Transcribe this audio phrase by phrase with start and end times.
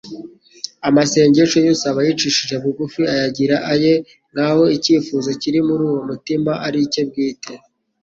[0.87, 3.93] Amasengesho Y'usaba yicishije bugufi ayagira aye
[4.31, 7.53] nkaho icvifuzo kiri muri uwo mutima ari icye bwite.